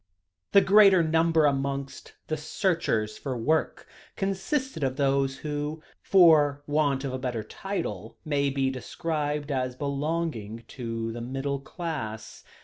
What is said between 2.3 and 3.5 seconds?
searchers for